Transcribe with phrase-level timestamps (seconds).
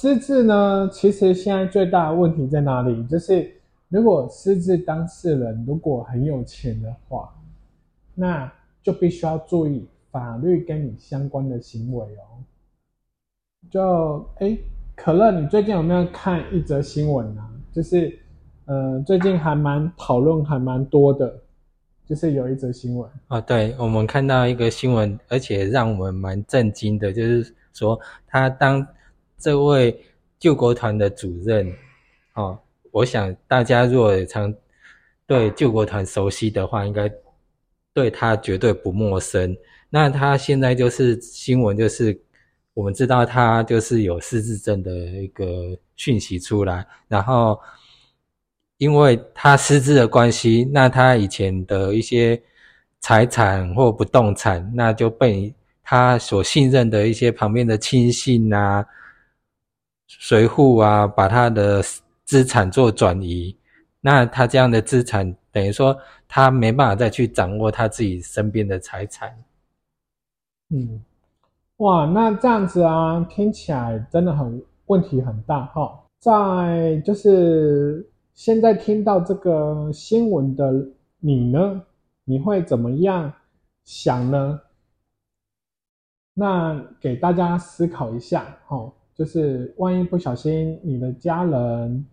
[0.00, 3.04] 失智呢，其实现在最大的问题在哪里？
[3.08, 3.52] 就是
[3.88, 7.34] 如果失智当事人如果很有钱的话，
[8.14, 8.48] 那
[8.80, 12.38] 就必须要注意法律跟你相关的行为哦。
[13.68, 14.56] 就哎，
[14.94, 17.50] 可乐，你最近有没有看一则新闻啊？
[17.72, 18.16] 就是
[18.66, 21.40] 呃，最近还蛮讨论还蛮多的，
[22.06, 28.86] 就是有一则新闻啊，对我们看到一个新闻，而且让我们蛮震惊的，就是说他当。
[29.38, 30.04] 这位
[30.38, 31.72] 救国团的主任，
[32.34, 32.58] 哦，
[32.90, 34.52] 我想大家如果常
[35.26, 37.08] 对救国团熟悉的话，应该
[37.94, 39.56] 对他绝对不陌生。
[39.90, 42.20] 那他现在就是新闻，就是
[42.74, 45.44] 我们知道他就是有失智症的一个
[45.96, 47.58] 讯息出来，然后
[48.78, 52.40] 因为他失智的关系，那他以前的一些
[53.00, 58.84] 财产或不动产，那就被他所信任的一些旁边的亲信啊。
[60.08, 61.82] 随户啊，把他的
[62.24, 63.54] 资产做转移，
[64.00, 65.96] 那他这样的资产等于说
[66.26, 69.44] 他没办法再去掌握他自己身边的财产。
[70.70, 71.04] 嗯，
[71.76, 76.04] 哇，那这样子啊，听起来真的很问题很大哈。
[76.18, 80.72] 在就是现在听到这个新闻的
[81.20, 81.82] 你呢，
[82.24, 83.32] 你会怎么样
[83.84, 84.60] 想呢？
[86.32, 88.90] 那给大家思考一下哈。
[89.18, 92.06] 就是万一不小心，你的家人，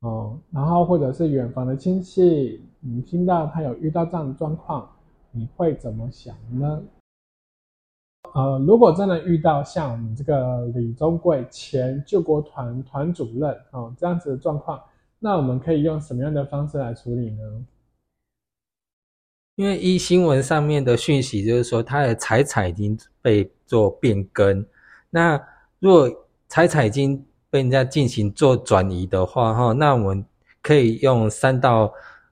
[0.00, 4.90] 哦，然后或者是远房的亲戚，你听到他有遇到这样的状况，
[5.30, 6.82] 你会怎么想呢？
[8.34, 14.82] 呃，如果真的遇到像我们这个李宗贵前救国团团主任哦这样子的状况，
[15.20, 17.64] 那我们可以用什么样的方式来处理呢？
[19.54, 24.66] 因为一新闻上面的讯息就是说，他的财产已经被做变更，
[25.08, 25.40] 那
[25.78, 26.10] 若
[26.52, 30.22] 财产已经被人家进行做转移的话，哈，那我们
[30.60, 31.90] 可以用三道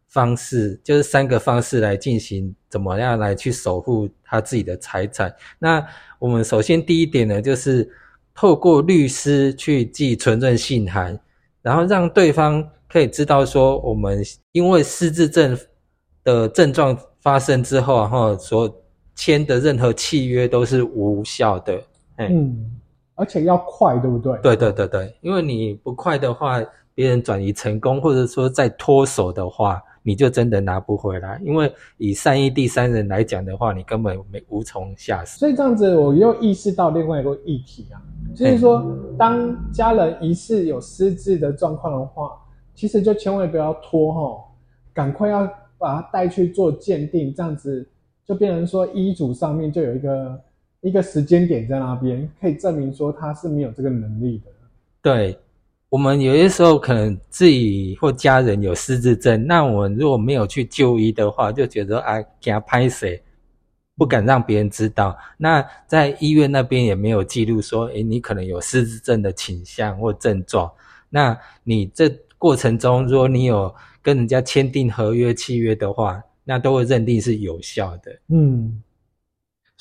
[0.08, 5.34] 方式，就是三个方式来进行，怎么样来去守护他自己的财产？
[5.58, 5.82] 那
[6.18, 7.90] 我们首先第一点呢，就是
[8.34, 11.18] 透过律师去寄存证信函，
[11.62, 15.58] 然后让对方可以知道说，我们因为失智症
[16.22, 18.82] 的症状发生之后，哈，所
[19.14, 21.82] 签的任何契约都是无效的。
[22.18, 22.79] 嗯。
[23.20, 24.34] 而且要快，对不对？
[24.42, 26.58] 对对对对，因为你不快的话，
[26.94, 31.38] 别人转移成功，或者说再脱手的话，你就真的拿不回来。
[31.44, 35.38] 因为以善意第三人来讲的话，你根本没无从下手。
[35.38, 38.00] 所以这样子，我又意识到另外一个议题啊，
[38.34, 38.82] 就是说，
[39.18, 42.32] 当家人疑似有失智的状况的话，
[42.74, 44.44] 其实就千万不要拖哈，
[44.94, 47.86] 赶快要把他带去做鉴定，这样子
[48.24, 50.40] 就变成说医嘱上面就有一个。
[50.82, 54.50] 一个时间点在那边，可以证明说他是没有这个能力的。
[55.02, 55.38] 对，
[55.88, 63.22] 我们有些时候可能自己或家人有失智症，那我们如果没有去就医的话，就觉得啊，给他拍谁，
[63.96, 65.16] 不敢让别人知道。
[65.36, 70.70] 那在医院那边也没有记录说，诶，你可能有失智症的倾向或症状。
[71.10, 72.08] 那你这
[72.38, 78.18] 过程中，如果你有跟人家签订合约契约的话，那都会认定是有效的。
[78.28, 78.82] 嗯。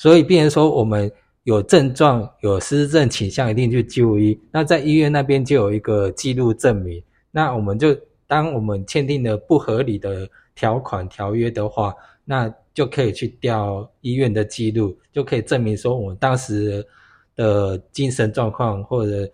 [0.00, 1.12] 所以，病人说我们
[1.42, 4.40] 有症状、有失智症倾向，一定去就医。
[4.50, 7.02] 那在医院那边就有一个记录证明。
[7.30, 7.94] 那我们就
[8.26, 11.94] 当我们签订了不合理的条款条约的话，
[12.24, 16.82] 那就可以去调医院的记录，就可以证明说我们当时
[17.36, 19.30] 的精神状况或者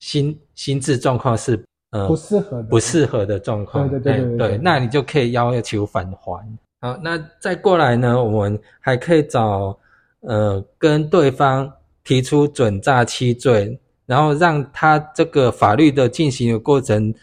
[0.00, 1.58] 心心智状况是
[1.92, 3.88] 呃不适合不适合的状况。
[3.88, 6.46] 对对对对，那你就可以要求返还。
[6.82, 8.24] 好，那再过来呢？
[8.24, 9.78] 我们还可以找，
[10.20, 11.70] 呃，跟对方
[12.02, 17.14] 提出准诈欺罪，然后让他这个法律的进行的过程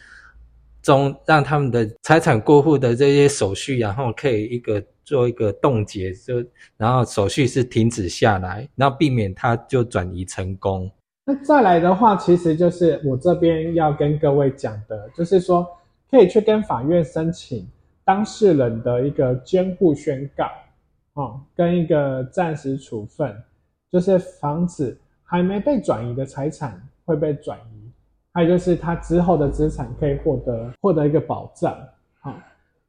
[0.83, 6.35] 中，让他们的财产过户的这些手续，然后可以一个做一个冻结，就
[6.77, 10.91] 然后手续是停止下来，然后避免他就转移成功。
[11.25, 15.65] 那再来的话，其实就是我这边要跟各位讲的，就是说
[16.11, 17.67] 可以去跟法院申请
[18.07, 20.49] 当事人的一个监护宣告，
[21.15, 23.35] 哦，跟一个暂时处分，
[23.91, 27.91] 就是防止还没被转移的财产会被转移，
[28.31, 31.77] 还有就是他之后的资产可以获得获得一个保障。
[32.21, 32.33] 好，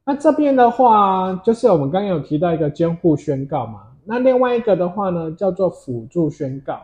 [0.05, 6.79] 那这边的话，就是我们刚刚有提到一个监护宣告嘛，那另外一个的话呢，叫做辅助宣告。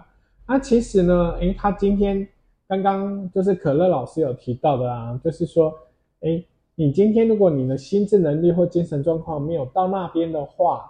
[0.46, 2.28] 那其实呢，诶，他今天
[2.68, 5.74] 刚刚就是可乐老师有提到的啊，就是说，
[6.20, 10.86] 诶，你今天如果你的心智能力或精神状况没有到那边的话，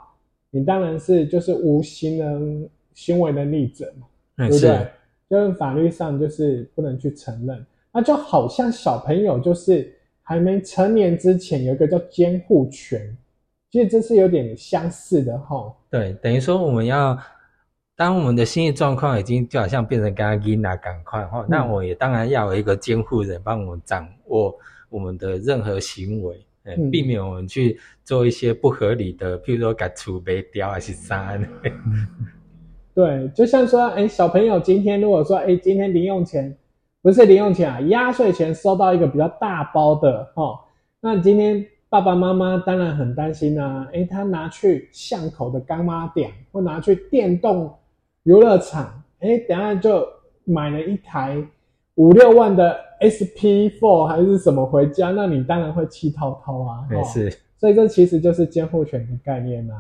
[0.49, 4.07] 你当然是就是无行能行为能力者嘛，
[4.47, 4.87] 对不对？
[5.29, 7.65] 就是法律上就是不能去承认。
[7.91, 13.15] 那就好像小朋友就是还没成年之前有一个叫监护权，
[13.71, 15.73] 其实这是有点相似的哈。
[15.89, 17.17] 对，等于说我们要。
[17.97, 24.53] 当我们的心理状况已经就好像变成刚刚伊娜赶快哈，那我也当然要有一个监护人帮我们掌握
[24.95, 31.37] 我们的任何行为，嗯，避免我们去做一些不合理的，譬如说改储备掉还是啥。
[32.95, 36.55] 对，就像说，哎，小朋友今天如果说，哎，今天零用钱
[37.01, 40.57] 不是零用钱啊，压岁钱收到一个比较大包的哈，
[41.01, 47.69] 那今天爸爸妈妈当然很担心啊，哎，他拿去巷口的干妈店或拿去电动。
[48.23, 50.03] 游乐场，哎，等下就
[50.45, 51.37] 买了一台
[51.95, 56.85] 五六万的 SP Four 还是什么回家，那你当然会气滔滔啊。
[56.89, 59.75] 没事，所以这其实就是监护权的概念啊。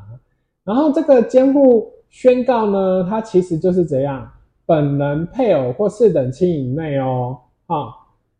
[0.63, 4.29] 然后这个监护宣告呢，它其实就是怎样，
[4.65, 7.93] 本人、配偶或四等亲以内哦，啊，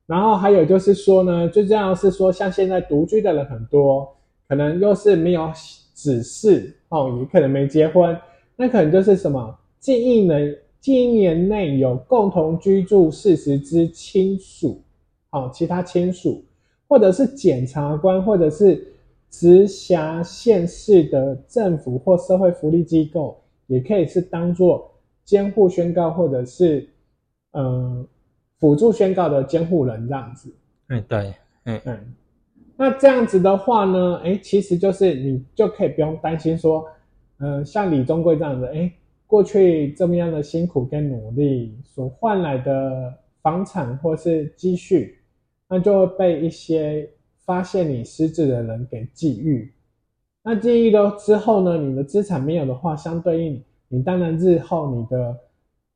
[0.08, 4.16] 然后还有就是说呢，最重要是说，像现在独居的人很多，
[4.48, 5.52] 可能又是没有
[5.94, 8.18] 子嗣哦，也可能没结婚，
[8.56, 9.56] 那可能就是什么？
[9.80, 10.58] 近一年近
[10.94, 14.82] 一年内有共同居住事实之亲属，
[15.30, 16.44] 好，其他亲属，
[16.88, 18.86] 或者是检察官，或者是
[19.30, 24.92] 直辖县市的政府或社会福利机构，也可以是当做
[25.24, 26.88] 监护宣告，或者是
[27.54, 28.06] 嗯
[28.60, 30.54] 辅助宣告的监护人这样子。
[30.90, 31.34] 嗯，对，
[31.64, 32.14] 嗯嗯，
[32.76, 36.86] 那这样子的话呢，哎，其实就是你就可以不用担心说，
[37.40, 38.92] 嗯，像李宗贵这样子，哎。
[39.28, 45.18] 过去这么样的辛苦跟努力所换来的房产或是积蓄，
[45.68, 47.10] 那就会被一些
[47.44, 49.68] 发现你失智的人给觊觎。
[50.44, 55.36] 那觊觎了之后呢，你的资产没有的话，相对应你当然日后你的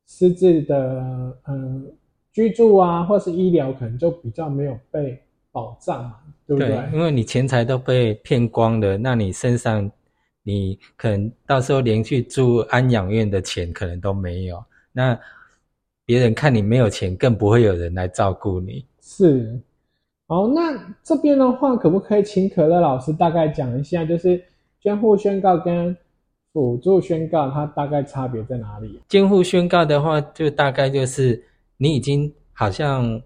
[0.08, 1.92] 失智的嗯
[2.32, 5.16] 居住啊，或是医疗可能就比较没有被
[5.52, 6.16] 保障嘛，
[6.46, 6.76] 对不对？
[6.92, 9.90] 因为你钱财都被骗光了，那你身上。
[10.50, 14.60] 你可能到时候连去住安养院的钱可能都没有，
[14.90, 15.16] 那
[16.04, 18.84] 别人看你没有钱，更不会有人来照顾你。
[19.00, 19.60] 是，
[20.26, 24.42] 好，那这边的话，可不可以请可乐老师大概讲一下，就是
[24.82, 25.96] 监护宣告跟
[26.52, 29.00] 辅助宣告它大概差别在哪里？
[29.08, 31.40] 监护宣告的话，就大概就是
[31.76, 33.22] 你已经好像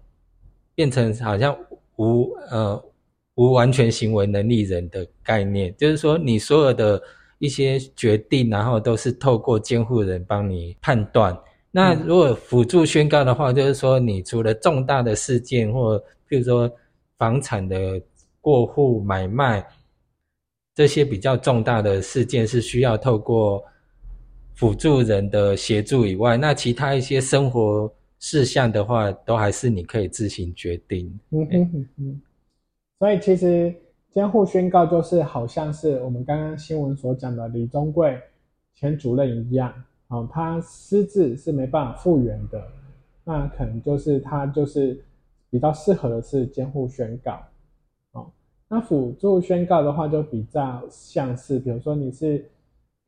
[0.75, 1.57] 变成好像
[1.95, 2.79] 无呃。
[3.35, 7.01] 无完全行为能力人的概念，就是说你所有的
[7.39, 11.37] 一些决定，然后都是透过监护人帮你判断。
[11.69, 15.97] 那如果辅助宣告的话，就是说你除了重大的事件，或
[16.29, 16.71] 譬如说
[17.17, 18.01] 房产的
[18.39, 19.67] 过户买卖
[20.73, 23.61] 这些比较重大的事件是需要透过
[24.53, 31.19] 辅助人的协助以外，那其他一些生活事项的话，都还是你可以自行决定。
[31.31, 32.21] 嗯嗯嗯。
[32.97, 33.75] 所以其实
[34.11, 38.17] 监护宣告就是好像是我们刚刚新闻所讲的李宗贵
[38.73, 39.73] 前主任一样，
[40.07, 42.65] 哦，他私自是没办法复原的，
[43.25, 45.03] 那可能就是他就是
[45.49, 47.39] 比较适合的是监护宣告，
[48.13, 48.31] 哦，
[48.69, 52.49] 那辅助宣告的话就比较像是，比如说你是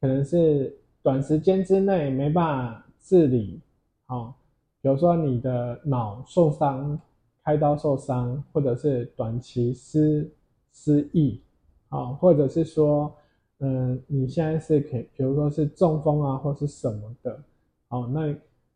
[0.02, 3.62] 可能是短时间之内没办法自理，
[4.08, 4.34] 哦，
[4.82, 7.00] 比如说你的脑受伤。
[7.48, 10.30] 开刀受伤，或者是短期失
[10.74, 11.42] 失忆，
[11.88, 13.10] 啊，或者是说，
[13.60, 17.42] 嗯，你现在是可，比如说是中风啊，或是什么的，
[17.88, 18.34] 哦，那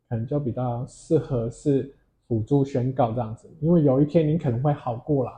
[0.07, 1.93] 可能就比较适合是
[2.29, 5.33] 辅助宣告这样子，因为有一天你可能会好过来，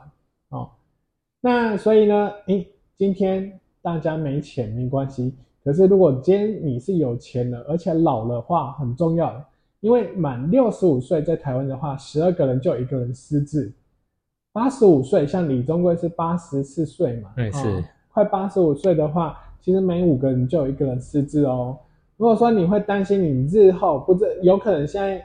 [0.50, 0.70] 哦，
[1.40, 2.64] 那所以呢，诶，
[2.96, 9.44] 今天大家没钱没关系，可是如果今天你是有钱了，而且老的话很重要，
[9.84, 13.70] 因为满六十五岁在台湾的话，十二个人就有一个人失智。
[14.50, 21.76] 八十五岁，像李宗贵是八十四岁嘛，对是快八十五岁的话，其实每五个人就有一个人失智哦。
[22.16, 25.22] 如果说你会担心你日后不知有可能现在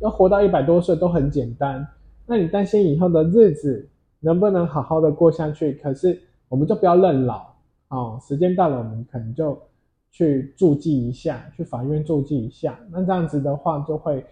[0.00, 1.86] 要活到一百多岁都很简单，
[2.26, 3.88] 那你担心以后的日子
[4.18, 5.74] 能不能好好的过下去？
[5.74, 7.46] 可是我们就不要认老
[7.90, 9.56] 哦，时间到了，我们可能就
[10.10, 14.24] 去注记一下，去法院注记一下，那这样子的话就会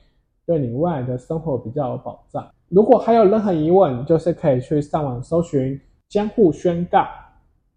[0.44, 2.46] 对你未来的生活比较有保障。
[2.68, 7.06] 如果还有任何疑问，就是可以去上网搜寻监护宣告，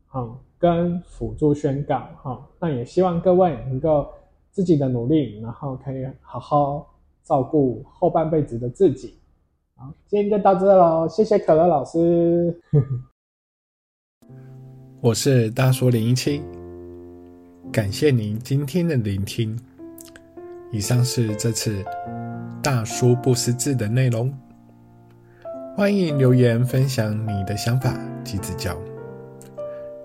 [0.08, 4.08] 好，跟辅助宣告，好，那也希望各位能够
[4.52, 6.94] 自己的努力，然后可以好好
[7.24, 9.16] 照顾后半辈子的自己。
[9.76, 12.60] 好，今天就到这喽，谢谢可乐老师。
[15.02, 16.44] 我是大叔零一七，
[17.72, 19.58] 感谢您今天的聆听。
[20.74, 21.82] 以上是这次
[22.62, 24.34] 大叔不识字的内容。
[25.78, 28.78] 欢迎留言分享你的想法及指教。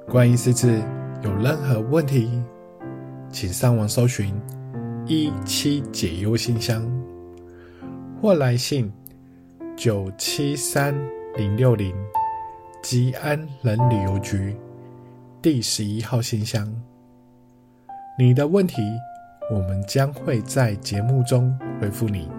[0.07, 0.81] 关于识字
[1.25, 2.41] 有任何问题，
[3.33, 4.33] 请上网搜寻
[5.05, 6.89] “一七解忧信箱”
[8.23, 8.93] 或来信
[9.77, 10.95] 九七三
[11.37, 11.93] 零六零
[12.81, 14.57] 吉安人旅游局
[15.43, 16.73] 第十一号信箱。
[18.19, 18.99] 你的问题，
[19.53, 22.31] 我们将会在节目中回复你。